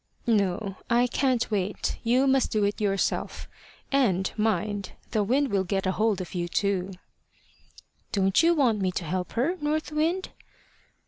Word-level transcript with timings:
"No, 0.25 0.77
I 0.89 1.05
can't 1.05 1.51
wait; 1.51 1.99
you 2.03 2.25
must 2.25 2.49
do 2.51 2.63
it 2.63 2.81
yourself. 2.81 3.47
And, 3.91 4.33
mind, 4.35 4.93
the 5.11 5.23
wind 5.23 5.49
will 5.51 5.63
get 5.63 5.85
a 5.85 5.91
hold 5.91 6.19
of 6.21 6.33
you, 6.33 6.47
too." 6.47 6.93
"Don't 8.11 8.41
you 8.41 8.55
want 8.55 8.81
me 8.81 8.91
to 8.93 9.05
help 9.05 9.33
her, 9.33 9.57
North 9.61 9.91
Wind?" 9.91 10.29